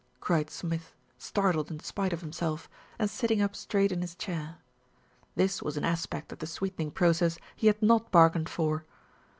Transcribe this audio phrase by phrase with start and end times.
[0.19, 2.67] cried Smith, startled in spite of himself,
[2.97, 4.57] and sitting up straight in his chair.
[5.35, 8.83] This was an aspect of the sweetening process he had not bargained for.